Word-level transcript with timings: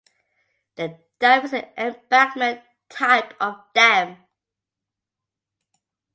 The 0.77 0.97
dam 1.19 1.45
is 1.45 1.53
an 1.53 1.65
embankment 1.77 2.61
type 2.89 3.35
of 3.39 3.57
dam. 3.75 4.17